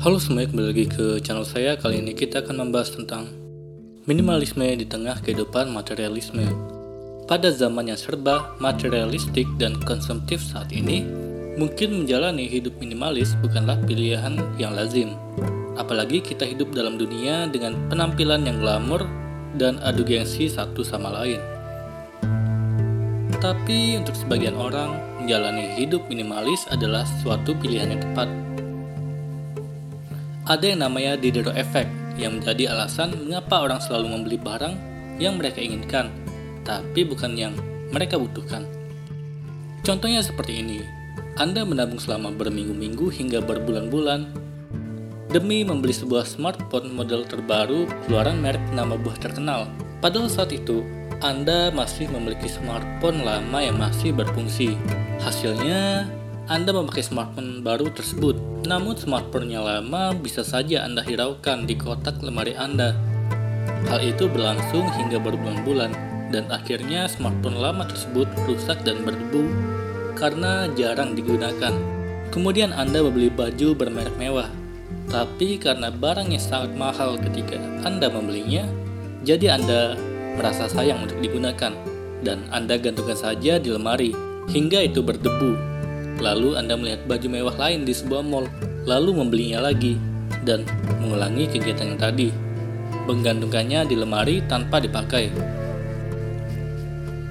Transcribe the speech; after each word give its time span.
Halo 0.00 0.16
semuanya, 0.16 0.48
kembali 0.48 0.68
lagi 0.72 0.86
ke 0.88 1.20
channel 1.20 1.44
saya. 1.44 1.76
Kali 1.76 2.00
ini 2.00 2.16
kita 2.16 2.40
akan 2.40 2.64
membahas 2.64 2.96
tentang 2.96 3.28
minimalisme 4.08 4.64
di 4.64 4.88
tengah 4.88 5.20
kehidupan 5.20 5.68
materialisme. 5.68 6.40
Pada 7.28 7.52
zaman 7.52 7.92
yang 7.92 8.00
serba 8.00 8.56
materialistik 8.64 9.44
dan 9.60 9.76
konsumtif 9.84 10.40
saat 10.40 10.72
ini, 10.72 11.04
mungkin 11.60 12.00
menjalani 12.00 12.48
hidup 12.48 12.80
minimalis 12.80 13.36
bukanlah 13.44 13.76
pilihan 13.84 14.40
yang 14.56 14.72
lazim. 14.72 15.20
Apalagi 15.76 16.24
kita 16.24 16.48
hidup 16.48 16.72
dalam 16.72 16.96
dunia 16.96 17.44
dengan 17.52 17.76
penampilan 17.92 18.48
yang 18.48 18.56
glamor 18.56 19.04
dan 19.60 19.76
adu 19.84 20.00
gengsi 20.00 20.48
satu 20.48 20.80
sama 20.80 21.12
lain. 21.12 21.44
Tapi 23.36 24.00
untuk 24.00 24.16
sebagian 24.16 24.56
orang, 24.56 24.96
menjalani 25.20 25.76
hidup 25.76 26.08
minimalis 26.08 26.64
adalah 26.72 27.04
suatu 27.20 27.52
pilihan 27.60 27.92
yang 27.92 28.00
tepat 28.00 28.32
ada 30.48 30.64
yang 30.64 30.80
namanya 30.80 31.20
Diderot 31.20 31.56
Effect 31.56 31.90
yang 32.16 32.40
menjadi 32.40 32.72
alasan 32.72 33.16
mengapa 33.16 33.64
orang 33.64 33.80
selalu 33.80 34.06
membeli 34.16 34.38
barang 34.40 34.74
yang 35.20 35.36
mereka 35.36 35.60
inginkan, 35.60 36.08
tapi 36.64 37.04
bukan 37.04 37.36
yang 37.36 37.52
mereka 37.92 38.16
butuhkan. 38.16 38.64
Contohnya 39.84 40.20
seperti 40.24 40.60
ini, 40.60 40.80
Anda 41.40 41.64
menabung 41.64 42.00
selama 42.00 42.32
berminggu-minggu 42.36 43.08
hingga 43.12 43.40
berbulan-bulan 43.44 44.28
demi 45.30 45.62
membeli 45.62 45.94
sebuah 45.94 46.26
smartphone 46.26 46.90
model 46.90 47.22
terbaru 47.22 47.86
keluaran 48.04 48.42
merek 48.42 48.62
nama 48.74 48.98
buah 48.98 49.16
terkenal. 49.20 49.70
Padahal 50.02 50.26
saat 50.26 50.50
itu, 50.50 50.82
Anda 51.20 51.68
masih 51.70 52.08
memiliki 52.08 52.48
smartphone 52.48 53.22
lama 53.22 53.58
yang 53.60 53.76
masih 53.76 54.16
berfungsi. 54.16 54.74
Hasilnya, 55.20 56.08
anda 56.50 56.74
memakai 56.74 57.06
smartphone 57.06 57.62
baru 57.62 57.94
tersebut, 57.94 58.34
namun 58.66 58.98
smartphone-nya 58.98 59.62
lama 59.62 60.10
bisa 60.18 60.42
saja 60.42 60.82
Anda 60.82 60.98
hiraukan 60.98 61.62
di 61.62 61.78
kotak 61.78 62.18
lemari 62.26 62.58
Anda. 62.58 62.98
Hal 63.86 64.02
itu 64.02 64.26
berlangsung 64.26 64.82
hingga 64.98 65.22
berbulan-bulan, 65.22 65.94
dan 66.34 66.50
akhirnya 66.50 67.06
smartphone 67.06 67.54
lama 67.54 67.86
tersebut 67.86 68.26
rusak 68.50 68.82
dan 68.82 69.06
berdebu 69.06 69.46
karena 70.18 70.66
jarang 70.74 71.14
digunakan. 71.14 71.70
Kemudian 72.34 72.74
Anda 72.74 72.98
membeli 73.06 73.30
baju 73.30 73.78
bermerek 73.78 74.18
mewah, 74.18 74.50
tapi 75.06 75.54
karena 75.54 75.94
barangnya 75.94 76.42
sangat 76.42 76.74
mahal 76.74 77.14
ketika 77.30 77.62
Anda 77.86 78.10
membelinya, 78.10 78.66
jadi 79.22 79.54
Anda 79.54 79.94
merasa 80.34 80.66
sayang 80.66 81.06
untuk 81.06 81.22
digunakan, 81.22 81.78
dan 82.26 82.42
Anda 82.50 82.74
gantungkan 82.74 83.14
saja 83.14 83.62
di 83.62 83.70
lemari 83.70 84.10
hingga 84.50 84.82
itu 84.82 84.98
berdebu 84.98 85.69
Lalu 86.20 86.60
Anda 86.60 86.76
melihat 86.76 87.08
baju 87.08 87.26
mewah 87.32 87.56
lain 87.56 87.88
di 87.88 87.96
sebuah 87.96 88.20
mall, 88.20 88.46
lalu 88.84 89.16
membelinya 89.16 89.64
lagi, 89.64 89.96
dan 90.44 90.68
mengulangi 91.00 91.48
kegiatan 91.48 91.96
yang 91.96 92.00
tadi. 92.00 92.28
Menggantungkannya 93.08 93.88
di 93.88 93.96
lemari 93.96 94.44
tanpa 94.44 94.78
dipakai. 94.84 95.32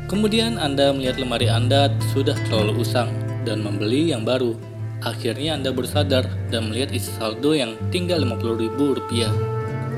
Kemudian 0.10 0.58
Anda 0.58 0.90
melihat 0.90 1.22
lemari 1.22 1.46
Anda 1.46 1.94
sudah 2.18 2.34
terlalu 2.50 2.82
usang 2.82 3.14
dan 3.46 3.62
membeli 3.62 4.10
yang 4.10 4.26
baru. 4.26 4.58
Akhirnya 5.06 5.54
Anda 5.56 5.70
bersadar 5.70 6.26
dan 6.50 6.74
melihat 6.74 6.92
isi 6.92 7.14
saldo 7.14 7.54
yang 7.54 7.78
tinggal 7.94 8.26
Rp50.000. 8.26 9.30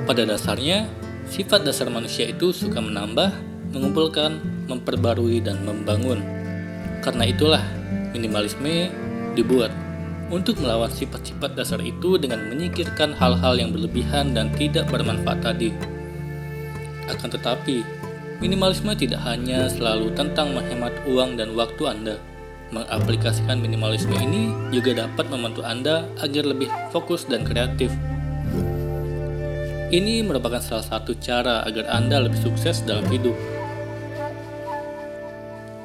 Pada 0.03 0.27
dasarnya, 0.27 0.85
sifat 1.31 1.63
dasar 1.63 1.87
manusia 1.87 2.27
itu 2.27 2.51
suka 2.51 2.83
menambah, 2.83 3.31
mengumpulkan, 3.71 4.43
memperbarui, 4.67 5.39
dan 5.39 5.63
membangun. 5.63 6.19
Karena 6.99 7.25
itulah, 7.25 7.63
Minimalisme 8.11 8.91
dibuat 9.35 9.71
untuk 10.31 10.59
melawan 10.63 10.91
sifat-sifat 10.91 11.59
dasar 11.59 11.83
itu 11.83 12.15
dengan 12.15 12.47
menyingkirkan 12.47 13.15
hal-hal 13.19 13.59
yang 13.59 13.75
berlebihan 13.75 14.31
dan 14.31 14.51
tidak 14.55 14.87
bermanfaat 14.87 15.43
tadi. 15.43 15.75
Akan 17.11 17.27
tetapi, 17.27 17.83
minimalisme 18.39 18.95
tidak 18.95 19.19
hanya 19.27 19.67
selalu 19.67 20.15
tentang 20.15 20.55
menghemat 20.55 20.95
uang 21.07 21.35
dan 21.35 21.51
waktu 21.55 21.83
Anda. 21.83 22.15
Mengaplikasikan 22.71 23.59
minimalisme 23.59 24.15
ini 24.15 24.71
juga 24.71 25.03
dapat 25.03 25.27
membantu 25.27 25.67
Anda 25.67 26.07
agar 26.23 26.47
lebih 26.47 26.71
fokus 26.95 27.27
dan 27.27 27.43
kreatif. 27.43 27.91
Ini 29.91 30.23
merupakan 30.23 30.63
salah 30.63 30.87
satu 30.87 31.19
cara 31.19 31.67
agar 31.67 31.91
Anda 31.91 32.23
lebih 32.23 32.39
sukses 32.39 32.79
dalam 32.87 33.03
hidup. 33.11 33.35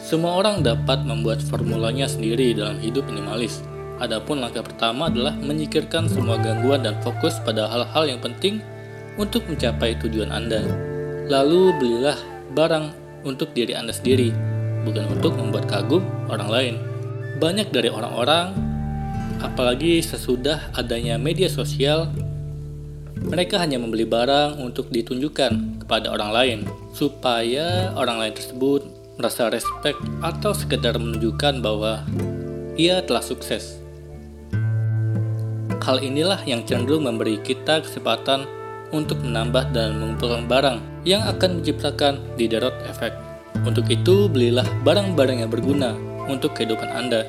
Semua 0.07 0.39
orang 0.39 0.63
dapat 0.63 1.03
membuat 1.03 1.43
formulanya 1.43 2.07
sendiri 2.07 2.55
dalam 2.55 2.79
hidup 2.79 3.11
minimalis. 3.11 3.67
Adapun 3.99 4.39
langkah 4.39 4.63
pertama 4.63 5.11
adalah 5.11 5.35
menyikirkan 5.35 6.07
semua 6.07 6.39
gangguan 6.39 6.87
dan 6.87 6.95
fokus 7.03 7.43
pada 7.43 7.67
hal-hal 7.67 8.15
yang 8.15 8.23
penting 8.23 8.63
untuk 9.19 9.43
mencapai 9.51 9.99
tujuan 9.99 10.31
Anda. 10.31 10.63
Lalu 11.27 11.75
belilah 11.83 12.15
barang 12.55 12.87
untuk 13.27 13.51
diri 13.51 13.75
Anda 13.75 13.91
sendiri, 13.91 14.31
bukan 14.87 15.11
untuk 15.11 15.35
membuat 15.35 15.67
kagum 15.67 16.07
orang 16.31 16.55
lain. 16.55 16.75
Banyak 17.43 17.75
dari 17.75 17.91
orang-orang, 17.91 18.55
apalagi 19.43 19.99
sesudah 20.07 20.71
adanya 20.79 21.19
media 21.19 21.51
sosial, 21.51 22.15
mereka 23.27 23.59
hanya 23.59 23.83
membeli 23.83 24.07
barang 24.07 24.63
untuk 24.63 24.87
ditunjukkan 24.87 25.83
kepada 25.83 26.15
orang 26.15 26.31
lain, 26.31 26.59
supaya 26.95 27.91
orang 27.99 28.23
lain 28.23 28.39
tersebut 28.39 28.87
merasa 29.17 29.49
respect 29.49 29.97
atau 30.21 30.53
sekedar 30.53 30.97
menunjukkan 31.01 31.65
bahwa 31.65 32.05
ia 32.77 33.01
telah 33.01 33.25
sukses. 33.25 33.81
Hal 35.81 36.03
inilah 36.03 36.43
yang 36.45 36.67
cenderung 36.67 37.07
memberi 37.09 37.41
kita 37.41 37.81
kesempatan 37.81 38.45
untuk 38.91 39.23
menambah 39.23 39.71
dan 39.71 39.99
mengumpulkan 39.99 40.47
barang 40.47 40.79
yang 41.07 41.23
akan 41.25 41.63
menciptakan 41.63 42.19
Diderot 42.35 42.75
Effect. 42.91 43.15
Untuk 43.65 43.89
itu, 43.89 44.27
belilah 44.27 44.67
barang-barang 44.83 45.47
yang 45.47 45.51
berguna 45.51 45.95
untuk 46.27 46.59
kehidupan 46.59 46.91
Anda, 46.91 47.25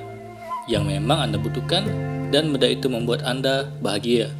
yang 0.65 0.89
memang 0.89 1.29
Anda 1.29 1.37
butuhkan, 1.39 1.85
dan 2.33 2.51
benda 2.51 2.67
itu 2.67 2.91
membuat 2.91 3.23
Anda 3.23 3.69
bahagia. 3.79 4.33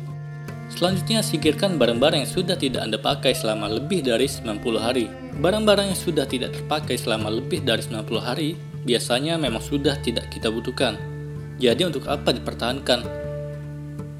Selanjutnya, 0.74 1.24
singkirkan 1.24 1.80
barang-barang 1.80 2.28
yang 2.28 2.32
sudah 2.32 2.60
tidak 2.60 2.84
Anda 2.84 3.00
pakai 3.00 3.32
selama 3.32 3.72
lebih 3.72 4.04
dari 4.04 4.28
90 4.28 4.82
hari. 4.82 5.08
Barang-barang 5.38 5.94
yang 5.94 6.00
sudah 6.00 6.26
tidak 6.26 6.58
terpakai 6.58 6.98
selama 6.98 7.30
lebih 7.30 7.62
dari 7.62 7.86
90 7.86 8.10
hari 8.18 8.58
biasanya 8.90 9.38
memang 9.38 9.62
sudah 9.62 9.94
tidak 10.02 10.34
kita 10.34 10.50
butuhkan. 10.50 10.98
Jadi 11.62 11.86
untuk 11.86 12.10
apa 12.10 12.34
dipertahankan? 12.34 13.06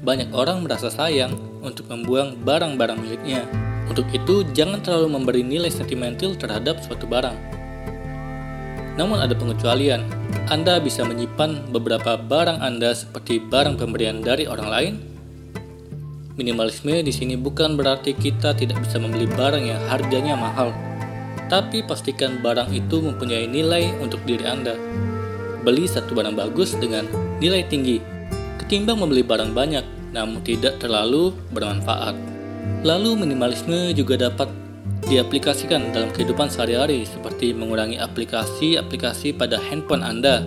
Banyak 0.06 0.30
orang 0.30 0.62
merasa 0.62 0.86
sayang 0.86 1.34
untuk 1.58 1.90
membuang 1.90 2.38
barang-barang 2.46 2.98
miliknya. 3.02 3.42
Untuk 3.90 4.06
itu, 4.14 4.46
jangan 4.54 4.78
terlalu 4.78 5.18
memberi 5.18 5.42
nilai 5.42 5.74
sentimental 5.74 6.38
terhadap 6.38 6.78
suatu 6.86 7.08
barang. 7.10 7.34
Namun 8.94 9.18
ada 9.18 9.34
pengecualian. 9.34 10.06
Anda 10.50 10.78
bisa 10.78 11.02
menyimpan 11.02 11.74
beberapa 11.74 12.14
barang 12.14 12.62
Anda 12.62 12.94
seperti 12.94 13.42
barang 13.42 13.78
pemberian 13.80 14.20
dari 14.20 14.44
orang 14.44 14.68
lain 14.68 14.94
Minimalisme 16.38 17.02
di 17.02 17.10
sini 17.10 17.34
bukan 17.34 17.74
berarti 17.74 18.14
kita 18.14 18.54
tidak 18.54 18.78
bisa 18.86 19.02
membeli 19.02 19.26
barang 19.26 19.58
yang 19.58 19.82
harganya 19.90 20.38
mahal, 20.38 20.70
tapi 21.48 21.80
pastikan 21.82 22.38
barang 22.44 22.70
itu 22.70 23.00
mempunyai 23.00 23.48
nilai 23.48 23.96
untuk 23.98 24.20
diri 24.28 24.44
Anda. 24.44 24.76
Beli 25.64 25.88
satu 25.88 26.14
barang 26.14 26.36
bagus 26.36 26.76
dengan 26.76 27.08
nilai 27.40 27.64
tinggi, 27.66 27.98
ketimbang 28.62 29.00
membeli 29.00 29.24
barang 29.24 29.52
banyak 29.56 29.84
namun 30.12 30.40
tidak 30.44 30.80
terlalu 30.80 31.32
bermanfaat. 31.52 32.16
Lalu 32.84 33.26
minimalisme 33.26 33.92
juga 33.96 34.28
dapat 34.28 34.48
diaplikasikan 35.08 35.92
dalam 35.92 36.12
kehidupan 36.12 36.52
sehari-hari 36.52 37.08
seperti 37.08 37.56
mengurangi 37.56 37.96
aplikasi-aplikasi 37.96 39.34
pada 39.36 39.56
handphone 39.56 40.04
Anda. 40.04 40.44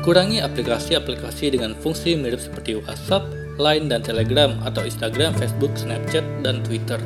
Kurangi 0.00 0.40
aplikasi-aplikasi 0.40 1.54
dengan 1.54 1.76
fungsi 1.76 2.16
mirip 2.16 2.40
seperti 2.40 2.80
WhatsApp 2.80 3.28
Line 3.60 3.92
dan 3.92 4.00
Telegram 4.00 4.56
atau 4.64 4.80
Instagram, 4.80 5.36
Facebook, 5.36 5.76
Snapchat, 5.76 6.24
dan 6.40 6.64
Twitter. 6.64 6.96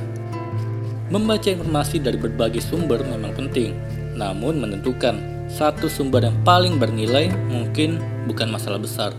Membaca 1.15 1.47
informasi 1.47 2.03
dari 2.03 2.19
berbagai 2.19 2.59
sumber 2.59 2.99
memang 3.07 3.39
penting, 3.39 3.71
namun 4.19 4.59
menentukan 4.59 5.15
satu 5.47 5.87
sumber 5.87 6.27
yang 6.27 6.35
paling 6.43 6.75
bernilai 6.75 7.31
mungkin 7.47 8.03
bukan 8.27 8.51
masalah 8.51 8.83
besar. 8.83 9.15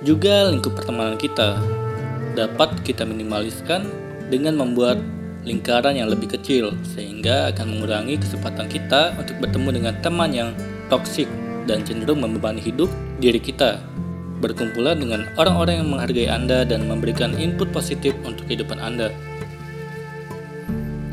Juga 0.00 0.48
lingkup 0.48 0.72
pertemanan 0.72 1.20
kita 1.20 1.60
dapat 2.32 2.72
kita 2.80 3.04
minimaliskan 3.04 3.92
dengan 4.32 4.56
membuat 4.56 4.96
lingkaran 5.44 5.92
yang 5.92 6.08
lebih 6.08 6.32
kecil 6.32 6.72
sehingga 6.96 7.52
akan 7.52 7.76
mengurangi 7.76 8.16
kesempatan 8.24 8.72
kita 8.72 9.12
untuk 9.20 9.36
bertemu 9.36 9.68
dengan 9.68 9.94
teman 10.00 10.32
yang 10.32 10.50
toksik 10.88 11.28
dan 11.68 11.84
cenderung 11.84 12.24
membebani 12.24 12.64
hidup 12.64 12.88
diri 13.20 13.36
kita 13.36 13.84
berkumpulan 14.42 14.98
dengan 14.98 15.30
orang-orang 15.38 15.80
yang 15.80 15.88
menghargai 15.88 16.26
Anda 16.26 16.66
dan 16.66 16.90
memberikan 16.90 17.38
input 17.38 17.70
positif 17.70 18.12
untuk 18.26 18.50
kehidupan 18.50 18.82
Anda. 18.82 19.14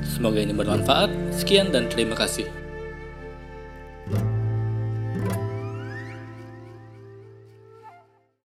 Semoga 0.01 0.41
ini 0.41 0.51
bermanfaat. 0.51 1.13
Sekian 1.31 1.71
dan 1.71 1.87
terima 1.87 2.17
kasih. 2.17 2.58